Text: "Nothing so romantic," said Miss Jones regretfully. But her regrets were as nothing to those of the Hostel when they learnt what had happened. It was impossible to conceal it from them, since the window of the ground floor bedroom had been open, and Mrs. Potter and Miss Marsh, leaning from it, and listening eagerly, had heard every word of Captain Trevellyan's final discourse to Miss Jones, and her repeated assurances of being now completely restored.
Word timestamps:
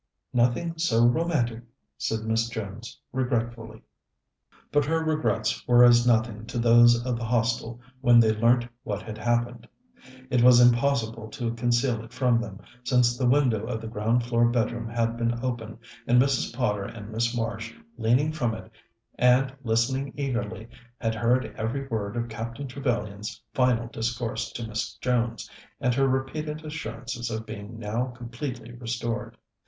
"Nothing 0.33 0.79
so 0.79 1.05
romantic," 1.05 1.61
said 1.95 2.21
Miss 2.21 2.49
Jones 2.49 2.99
regretfully. 3.13 3.83
But 4.71 4.83
her 4.85 5.03
regrets 5.03 5.67
were 5.67 5.83
as 5.83 6.07
nothing 6.07 6.47
to 6.47 6.57
those 6.57 7.05
of 7.05 7.19
the 7.19 7.23
Hostel 7.23 7.79
when 7.99 8.19
they 8.19 8.33
learnt 8.35 8.67
what 8.81 9.03
had 9.03 9.19
happened. 9.19 9.67
It 10.31 10.41
was 10.41 10.59
impossible 10.59 11.29
to 11.29 11.53
conceal 11.53 12.03
it 12.03 12.13
from 12.13 12.41
them, 12.41 12.61
since 12.83 13.15
the 13.15 13.27
window 13.29 13.67
of 13.67 13.79
the 13.79 13.87
ground 13.87 14.23
floor 14.23 14.49
bedroom 14.49 14.89
had 14.89 15.17
been 15.17 15.39
open, 15.45 15.77
and 16.07 16.19
Mrs. 16.19 16.51
Potter 16.51 16.85
and 16.85 17.11
Miss 17.11 17.37
Marsh, 17.37 17.71
leaning 17.95 18.31
from 18.31 18.55
it, 18.55 18.71
and 19.19 19.53
listening 19.63 20.15
eagerly, 20.17 20.67
had 20.99 21.13
heard 21.13 21.53
every 21.55 21.87
word 21.89 22.17
of 22.17 22.27
Captain 22.27 22.67
Trevellyan's 22.67 23.39
final 23.53 23.85
discourse 23.87 24.51
to 24.53 24.67
Miss 24.67 24.95
Jones, 24.95 25.47
and 25.79 25.93
her 25.93 26.07
repeated 26.07 26.65
assurances 26.65 27.29
of 27.29 27.45
being 27.45 27.77
now 27.77 28.05
completely 28.07 28.71
restored. 28.71 29.37